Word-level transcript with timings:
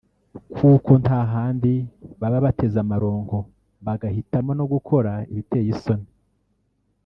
kuko 0.55 0.91
nta 1.03 1.19
handi 1.33 1.73
baba 2.19 2.37
bateze 2.45 2.77
amaronko 2.85 3.37
bagahitamo 3.85 4.51
no 4.59 4.65
gukora 4.73 5.11
ibiteye 5.31 5.69
isoni 5.75 6.07